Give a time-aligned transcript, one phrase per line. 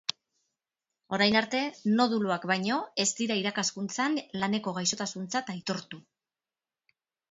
[1.17, 1.59] Orain arte,
[1.99, 6.07] noduluak baino ez dira irakaskuntzan laneko gaixotasuntzat aitortu.